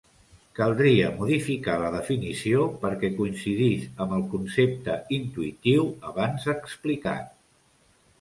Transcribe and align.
Caldria 0.59 1.09
modificar 1.17 1.73
la 1.81 1.91
definició 1.95 2.63
perquè 2.85 3.11
coincidís 3.19 3.83
amb 4.05 4.15
el 4.17 4.23
concepte 4.31 4.95
intuïtiu 5.19 5.85
abans 6.13 6.49
explicat. 6.55 7.29